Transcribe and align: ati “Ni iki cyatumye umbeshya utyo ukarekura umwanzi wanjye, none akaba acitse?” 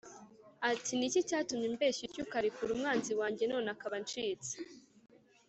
ati 0.71 0.91
“Ni 0.95 1.03
iki 1.09 1.21
cyatumye 1.29 1.65
umbeshya 1.67 2.01
utyo 2.07 2.21
ukarekura 2.25 2.69
umwanzi 2.73 3.11
wanjye, 3.19 3.43
none 3.51 3.67
akaba 3.75 3.95
acitse?” 4.01 4.53